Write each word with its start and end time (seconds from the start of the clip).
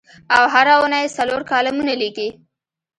او 0.35 0.43
هره 0.53 0.73
اوونۍ 0.77 1.05
څلور 1.17 1.41
کالمونه 1.51 1.93
لیکي. 2.01 2.27